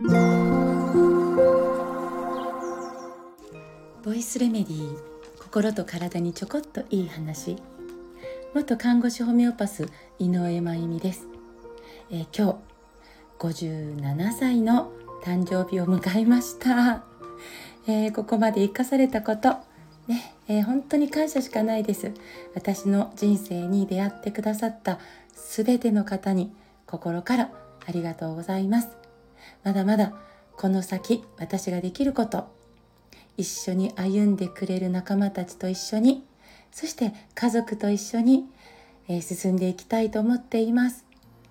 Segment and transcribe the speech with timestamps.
[0.00, 0.06] ボ
[4.14, 4.96] イスレメディー
[5.42, 7.56] 心と体にちょこっといい話。
[8.54, 9.88] 元看護師ホメオパス
[10.20, 11.26] 井上真由美です、
[12.12, 12.60] えー、今
[13.40, 14.92] 日57歳の
[15.24, 17.02] 誕生日を迎えました、
[17.88, 19.56] えー、ここまで生かされたこと。
[20.06, 22.12] ね、えー、本当に感謝しかないです。
[22.54, 25.00] 私の人生に出会ってくださった
[25.34, 26.54] 全ての方に
[26.86, 27.50] 心から
[27.84, 29.07] ありがとうございます。
[29.64, 30.12] まだまだ
[30.56, 32.48] この先私ができること
[33.36, 36.24] 一緒に歩んでくれる仲間たちと一緒に
[36.72, 38.44] そして家族と一緒に、
[39.08, 41.06] え、進んでいきたいと思っています。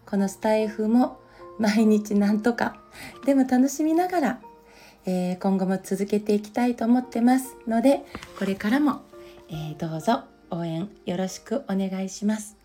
[0.05, 1.19] このスタイフも
[1.59, 2.77] 毎日なんとか
[3.25, 4.41] でも楽しみながら、
[5.05, 7.55] えー、今後も続けていきたいと思ってます。
[7.67, 8.03] ので
[8.37, 9.01] これからも、
[9.49, 12.55] えー、どうぞ応援よろしくお願いします、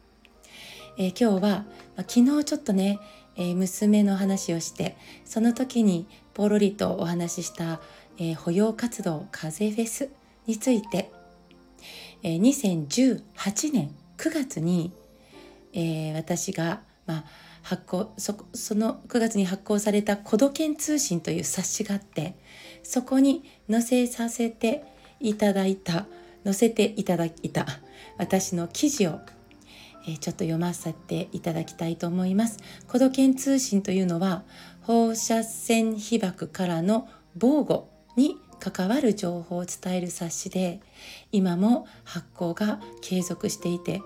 [0.97, 1.65] え今日は、ま
[1.97, 3.01] あ、昨日ちょっとね
[3.37, 7.81] えー、娘の話をしてその時にポロリとお話しした、
[8.19, 10.11] えー、保養活動風フェス
[10.47, 11.11] について、
[12.23, 14.93] えー、2018年9月に、
[15.73, 17.25] えー、私が、まあ、
[17.63, 22.35] 発行そその9月に発行された「孤独犬通信」という冊子があって
[22.83, 24.85] そこに載せさせて
[25.21, 26.07] いただいた
[26.45, 27.67] 載せていただいた
[28.19, 29.21] 私の記事を
[30.07, 32.59] えちょっと読ませていただきたいと思います。
[32.89, 34.43] 孤独犬通信というのは
[34.83, 40.81] 放射線被曝からの防護に関わる情報を伝える冊子で
[41.33, 44.03] 今も発行が継続していて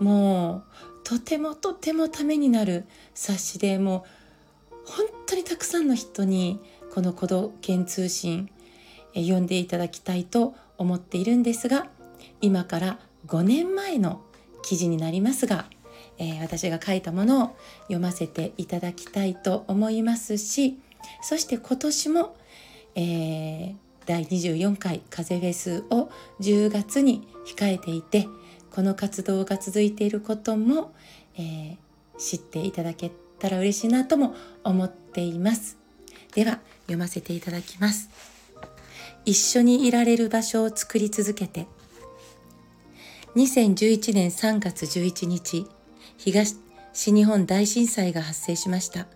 [0.00, 0.64] もう
[1.04, 4.04] とてもとてもためになる冊子でも
[4.72, 6.58] う本当にたくさんの人に
[6.92, 8.50] この孤独犬通信
[9.14, 11.86] 読んでいただきたいと思っているんですが
[12.40, 14.22] 今から5年前の
[14.62, 15.66] 記事になりますが、
[16.18, 20.78] えー、私が書いたものを読ませていただきたいと思いますし
[21.22, 22.36] そして今年も、
[22.94, 23.74] えー、
[24.06, 28.28] 第24回風フェスを10月に控えていて
[28.70, 30.92] この活動が続いていることも、
[31.36, 31.76] えー、
[32.18, 35.76] 知っていただけたら嬉しいなとも思っています。
[36.34, 38.08] では読ませていただきます。
[39.24, 41.66] 一緒にいられる場所を作り続けて
[43.36, 45.64] 2011年3月11日、
[46.16, 46.56] 東
[46.92, 49.06] 日本大震災が発生しました。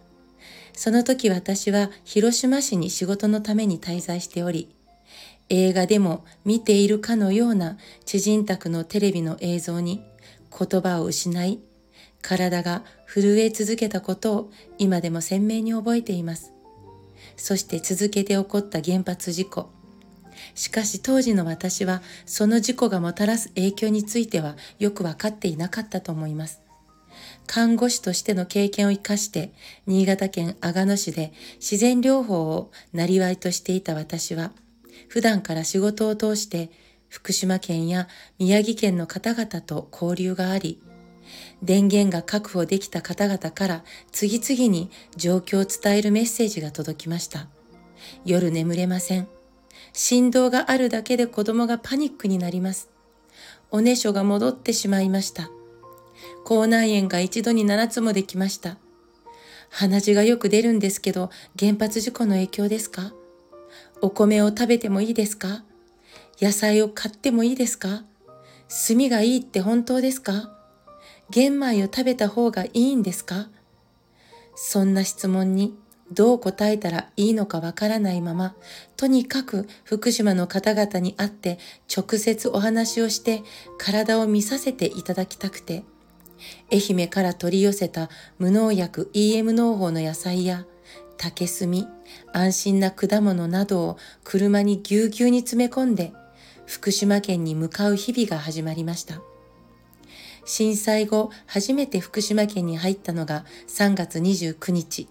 [0.72, 4.72] その時私は広島市に仕事のために滞在しており、
[5.48, 10.04] 映画でも見ているかのような知人宅のテレビの映像に
[10.56, 11.58] 言葉を失い、
[12.22, 16.52] 体が震え続けたことを今でも鮮明に覚えています。
[17.36, 19.73] そして続けて起こった原発事故。
[20.54, 26.60] しかし当時の私はその事故がもたらす影響についてはよくわかっていなかったと思います。
[27.46, 29.52] 看護師としての経験を生かして
[29.86, 34.52] 新潟県阿賀野市で自然療法をなりわいとしていた私は
[35.08, 36.70] 普段から仕事を通して
[37.08, 40.82] 福島県や宮城県の方々と交流があり
[41.62, 47.48] 電源が確保できた方々から次々に状況を伝えるメッセージが届きました。
[48.24, 49.33] 夜眠れません。
[49.94, 52.90] 振動があるだけで子供がパニックになります。
[53.70, 55.50] おねしょが戻ってしまいました。
[56.44, 58.76] 口内炎が一度に7つもできました。
[59.70, 63.12] 鼻血がよく出るんですけど、原発事故の影響ですか？
[64.02, 65.62] お米を食べてもいいですか？
[66.40, 68.02] 野菜を買ってもいいですか？
[68.88, 70.50] 炭がいいって本当ですか？
[71.30, 73.48] 玄米を食べた方がいいんですか？
[74.56, 75.76] そんな質問に
[76.12, 78.54] どう答えたらいいのかわからないまま、
[78.96, 81.58] とにかく福島の方々に会って
[81.94, 83.42] 直接お話をして
[83.78, 85.84] 体を見させていただきたくて、
[86.70, 90.66] 愛媛から取り寄せた無農薬 EM 農法の野菜や
[91.16, 91.88] 竹炭、
[92.32, 96.12] 安心な果物などを車にぎゅうぎゅうに詰め込んで
[96.66, 99.20] 福島県に向かう日々が始まりました。
[100.44, 105.08] 震災後初めて福島県に入ったのが3月29日。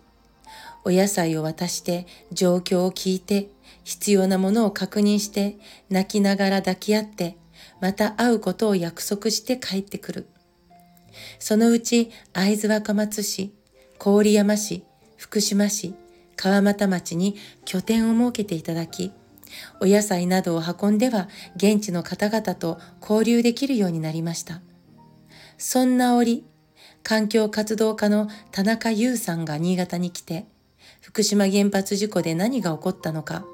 [0.85, 3.49] お野菜を渡して状況を聞いて
[3.83, 5.57] 必要なものを確認して
[5.89, 7.37] 泣きながら抱き合って
[7.79, 10.27] また会うことを約束して帰ってくる。
[11.39, 13.53] そのうち会津若松市、
[13.99, 14.83] 郡山市、
[15.17, 15.93] 福島市、
[16.35, 17.35] 川俣町に
[17.65, 19.11] 拠点を設けていただき、
[19.79, 24.61] お野菜などを運んでは現地の方々と交流できるようになりました。
[25.57, 26.45] そんな折、
[27.03, 30.45] 環境活動家の田中優さんが新潟に来て、
[31.03, 33.45] 福島原発事故で何が起こったのか、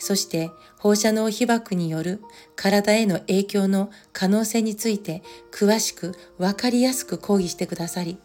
[0.00, 2.20] そして放射能被曝による
[2.56, 8.18] 体への影響の可能性について詳しくわかりやすく講義してくださり、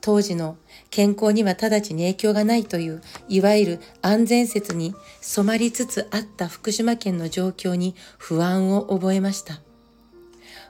[0.00, 0.56] 当時の
[0.88, 9.60] 健康には直ちに影響がないといういわゆる安全説に染まりつつあった福島県の状況に不安を覚えました。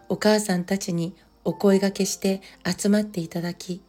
[0.08, 1.14] お母さんたちに
[1.44, 3.80] お声がけして集まっていただき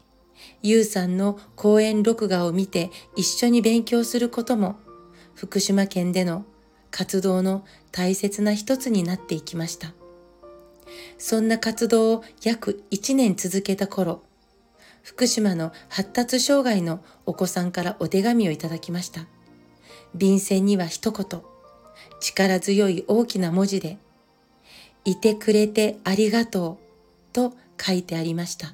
[0.62, 4.76] ゆうさんの講演録画を見て一緒に勉強することも
[5.36, 6.46] 福島県での
[6.92, 9.94] 活動の大切な一つになっていきました
[11.18, 14.22] そんな活動を約1年続けた頃
[15.04, 19.28] 福島の発達障害のお子さんからお手紙をいただきました。
[20.16, 21.42] 便箋には一言、
[22.22, 23.98] 力強い大きな文字で、
[25.04, 28.74] いてくれてありがとうと書いてありました。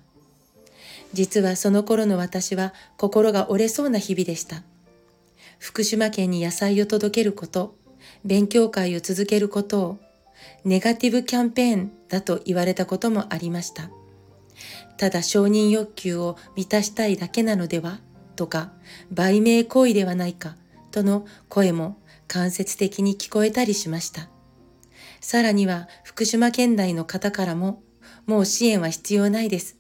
[1.14, 4.64] 実はその頃の私は心が折れそうな日々でした。
[5.58, 7.76] 福島県に野菜を届けること、
[8.24, 9.98] 勉強会を続けることを、
[10.64, 13.90] ネガティブキャンペーンだと言われたこともありました。
[14.98, 18.00] ただ承認欲求を満たしたいだけなのでは
[18.36, 18.72] とか、
[19.12, 20.56] 売名行為ではないか
[20.92, 21.98] との声も
[22.28, 24.30] 間接的に聞こえたりしました。
[25.22, 27.84] さらには福島県内の方からも、
[28.26, 29.79] もう支援は必要ないです。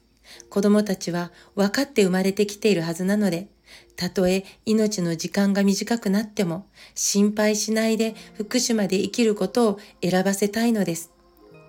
[0.49, 3.47] 子供たちは分かって生まれてきているはずなので、
[3.95, 11.11] たとえ命の時間が短くなっても心配しないで福島で生きることを選ばせたいのです。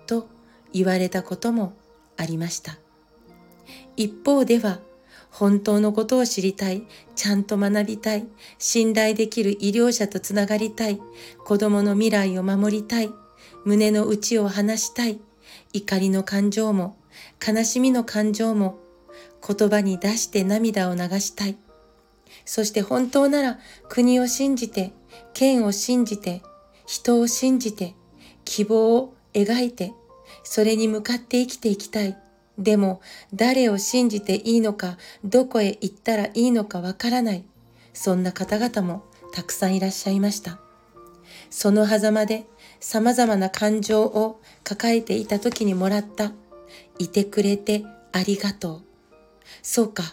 [0.07, 0.27] と
[0.73, 1.73] 言われたことも
[2.17, 2.77] ありました。
[3.95, 4.79] 一方では、
[5.29, 6.83] 本当のことを知りたい、
[7.15, 8.27] ちゃんと学びたい、
[8.57, 10.99] 信頼できる医療者とつながりたい、
[11.45, 13.09] 子供の未来を守りたい、
[13.63, 15.19] 胸の内を話したい、
[15.73, 16.97] 怒りの感情も、
[17.45, 18.79] 悲しみの感情も、
[19.45, 21.57] 言葉に出して涙を流したい。
[22.45, 23.59] そして本当なら
[23.89, 24.93] 国を信じて、
[25.33, 26.41] 県を信じて、
[26.85, 27.95] 人を信じて、
[28.45, 29.93] 希望を描いて、
[30.43, 32.17] それに向かって生きていきたい。
[32.57, 33.01] でも
[33.33, 37.45] 誰を信じていいのか、どこへ行ったらいいのかわからない。
[37.93, 39.03] そんな方々も
[39.33, 40.59] たくさんいらっしゃいました。
[41.49, 42.45] その狭間で
[42.79, 46.33] 様々な感情を抱えていた時にもらった、
[46.99, 48.83] いてくれてありがとう。
[49.61, 50.03] そうか、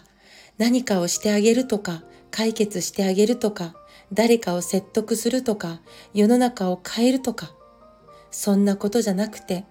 [0.57, 3.75] 何かをしてあげるとか、解決してあげるとか、
[4.11, 5.81] 誰かを説得するとか、
[6.13, 7.53] 世の中を変えるとか、
[8.31, 9.65] そんなことじゃなくて、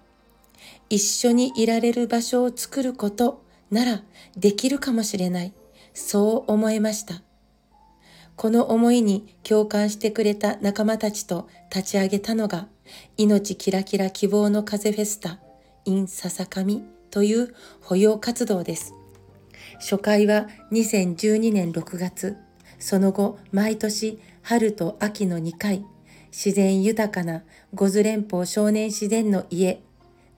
[0.91, 4.03] 一緒にいられる場所を作ることなら
[4.37, 5.53] できるかもしれない。
[5.95, 7.23] そう思えました。
[8.37, 12.69] この思いに共感してくれた仲間たちと立ち上げたのが、
[13.17, 15.41] 命キラキラ希望の風フェスタ
[15.85, 18.95] in 笹上という保養活動です。
[19.81, 22.37] 初回は2012年6月、
[22.79, 25.85] その後毎年春と秋の2回、
[26.31, 27.43] 自然豊かな
[27.75, 29.81] 五頭連邦少年自然の家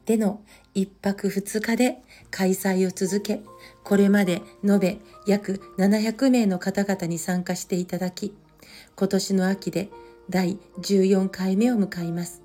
[0.06, 0.40] での
[0.74, 3.40] 一泊二日で開催を続け、
[3.84, 8.34] これまで延べ約700名の方々に参加していただき、
[8.96, 9.88] 今年の秋で
[10.28, 12.42] 第14回目を迎えます。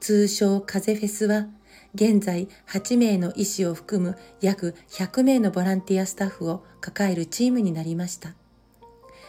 [0.00, 1.46] 通称風フェスは、
[1.94, 8.34] 現在8名の医師を含む約100名のボランティアスタッフを抱えるチームになりました。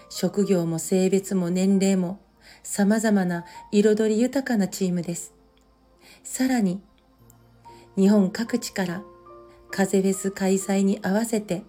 [0.10, 2.20] 職業も性別も年齢も
[2.64, 5.34] 様々な彩り豊かなチームです。
[6.24, 6.82] さらに
[7.96, 9.02] 日本各地から
[9.72, 11.64] 風フェス開催に合わせて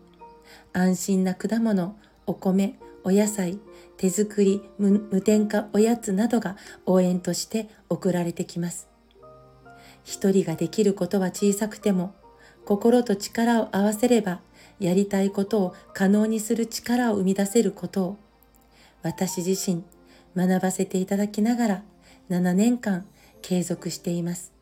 [0.72, 1.96] 安心な果物、
[2.26, 3.58] お米、お野菜、
[3.96, 6.56] 手作り無添加おやつなどが
[6.86, 8.88] 応援として送られてきます。
[10.08, 12.14] 一人ができることは小さくても
[12.64, 14.40] 心と力を合わせれば
[14.80, 18.16] やりたいことを可能にする力を生み出せることを
[19.02, 19.84] 私自身
[20.34, 21.82] 学ばせていただきながら
[22.30, 23.04] 7年間
[23.42, 24.52] 継続しています。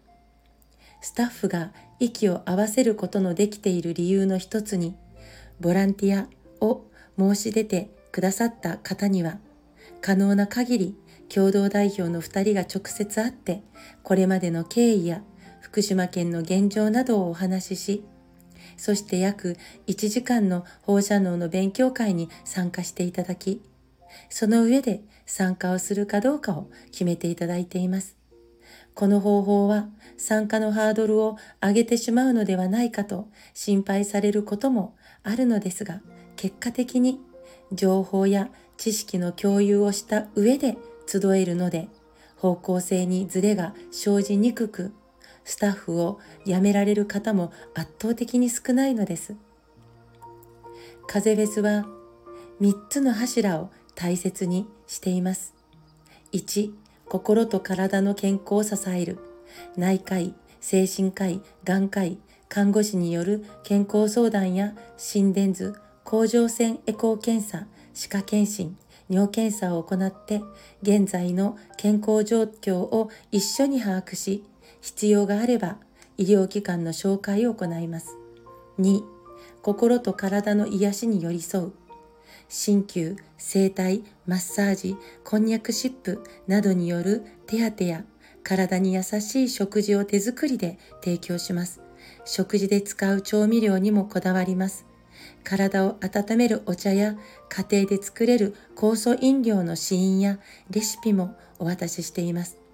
[1.00, 4.96] スタッフが息を合わせることのできている理由の一つに、
[5.60, 6.28] ボランティア
[6.64, 6.84] を
[7.16, 9.38] 申し出てくださった方には、
[10.00, 10.96] 可能な限り
[11.28, 13.62] 共同代表の2人が直接会って、
[14.02, 15.22] これまでの経緯や
[15.66, 18.04] 福島県の現状などをお話しし、
[18.76, 19.56] そして約
[19.88, 23.60] 1時間の放射能の勉強会に参加していただき、
[24.30, 28.16] その上で参加をするかどうかを決めていただいています。
[28.94, 34.94] この方法は参加のハードルを上げてしまうのではないかと心配されることも
[35.24, 36.00] あるのですが、
[36.36, 37.20] 結果的に
[37.72, 41.88] 情報や知識の共有をした上で集えるので、
[42.36, 44.92] 方向性にズレが生じにくく、
[45.46, 49.34] スタッフを辞められる方も圧倒的に少ないのです。
[51.06, 51.86] 風フェスは
[52.60, 55.54] 3つの柱を大切にしています。
[56.32, 56.72] 1、
[57.08, 59.18] 心と体の健康を支える
[59.76, 65.74] 内科医、精神科医、眼科医、看護師による健康相談や心電図、
[66.04, 68.76] 甲状腺エコー検査歯科検診
[69.08, 70.42] 尿検査を行って
[70.82, 74.44] 現在の健康状況を一緒に把握し
[74.86, 75.78] 必要があれば
[76.16, 78.16] 医療機関の紹介を行います。
[78.78, 79.02] 2
[79.60, 81.72] 心と体の癒しに寄り添う
[82.48, 88.04] 鍼灸、整体、マッサージ、こんにゃく湿布などによる手当や
[88.44, 91.80] 体に優しい食事を手作りで提供します。
[92.24, 94.86] 食事で使う調味料にもこだわります。
[95.42, 97.16] 体を温めるお茶や
[97.48, 100.38] 家庭で作れる酵素飲料の試飲や
[100.70, 102.65] レシピもお渡ししています。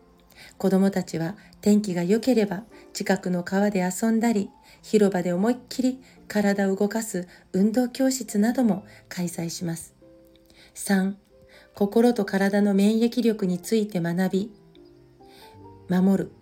[0.63, 4.49] 子供たちは天気が良ければ近くの川で遊んだり
[4.81, 9.97] 広場で思いっきり体を動かす運動教室なども開催します。
[10.77, 11.15] 3.
[11.75, 14.53] 心と体の免疫力について学び、
[15.89, 16.33] 守る。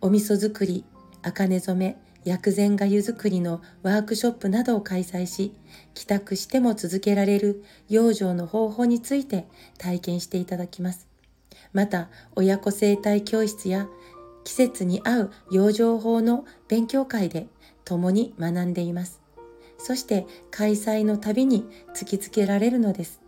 [0.00, 0.84] お味噌作り、
[1.22, 5.54] 茜染め、薬膳がゆ作りのワークショップなどを開催し、
[5.94, 9.46] 帰宅しても続けられる養生の方法について
[9.78, 11.07] 体験していただきます。
[11.72, 13.88] また、親子生態教室や
[14.44, 17.46] 季節に合う養生法の勉強会で
[17.84, 19.20] 共に学んでいます。
[19.78, 23.20] そして開催のたびに突きつけられるのです。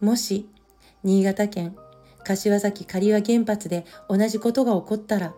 [0.00, 0.48] もし、
[1.02, 1.76] 新潟県
[2.24, 5.34] 柏崎刈羽原発で同じことが起こったら、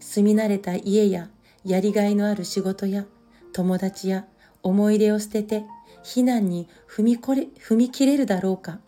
[0.00, 1.30] 住み慣れた家や
[1.64, 3.06] やりがいのある仕事や
[3.52, 4.26] 友達や
[4.62, 5.64] 思い出を捨てて
[6.04, 8.80] 避難に踏みれ踏み切れるだろうか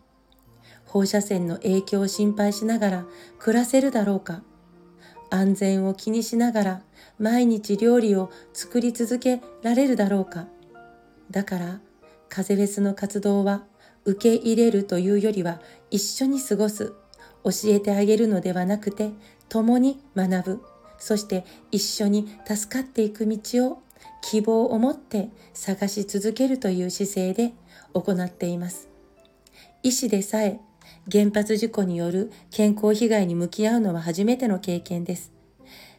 [0.94, 3.06] 放射線の影響を心配しながら
[3.40, 4.44] 暮らせるだろうか。
[5.28, 6.82] 安全を気にしながら
[7.18, 10.46] 毎日料理を作り続けられるだろうか。
[11.32, 11.80] だから
[12.28, 13.64] 風フェスの活動は
[14.04, 15.60] 受け入れるというよりは
[15.90, 16.92] 一緒に過ごす。
[17.42, 19.10] 教えてあげるのではなくて
[19.48, 20.62] 共に学ぶ。
[20.98, 23.82] そして一緒に助かっていく道を
[24.22, 27.52] 希望を持って探し続けるという姿勢で
[27.94, 28.88] 行っています。
[29.82, 30.60] 医師でさえ
[31.10, 35.32] 原発事故による健康被害に向き合うのは初めての経験です。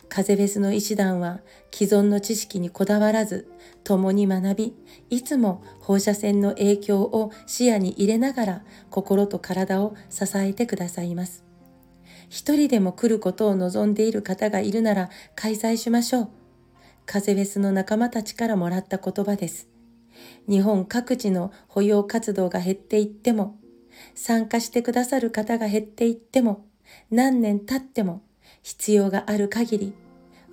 [0.10, 1.42] 風フェスの医師団は
[1.74, 3.52] 既存の知識にこだわらず
[3.84, 4.74] 共に学び
[5.10, 11.44] いつも放射線の影響を視野に入れながら心と体を支えてくださいます。
[12.30, 16.30] 一人でも来ることを望んでいる方がいるなら開催しましょう。
[17.06, 19.68] 風フェスの仲間たちからもらった言葉です。
[20.48, 23.60] 日本各地の保養活動が減っていっても
[24.14, 26.66] 参加してくださる方が減っていっても
[27.12, 28.22] 何年経っても
[28.62, 29.94] 必要がある限り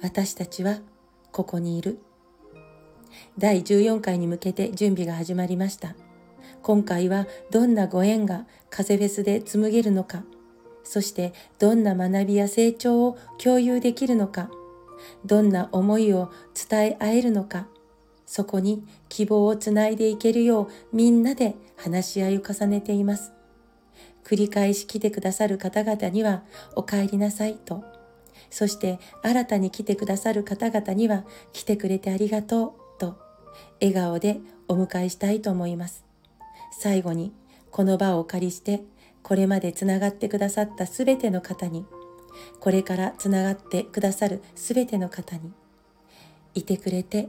[0.03, 0.81] 私たちは
[1.31, 1.99] ここにいる。
[3.39, 5.95] 第14回に向けて準備が始まりました。
[6.63, 10.25] 今回はどんなご縁が風フェスで紡げるのか、
[10.85, 14.51] そしてどんな学びや成長を共有できるのか、
[15.25, 16.31] どんな思いを
[16.69, 17.67] 伝え合えるのか、
[18.33, 23.35] そこに希望をつないでいけるようみんなで話し合いを重ねています。
[24.25, 26.43] 繰り返し来てくださる方々には
[26.75, 27.85] お帰りなさいと
[28.49, 33.19] そして新たに来てくださる方々には来てくれてありがとうと
[33.83, 36.03] 笑顔でお迎えしたいと思います。
[36.81, 37.35] 最後に
[37.71, 38.83] この場をお借りして
[39.23, 41.85] これまでつながってくださったすべての方に
[42.61, 45.53] これからつながってくださるすべての方に
[46.55, 47.29] いてくれて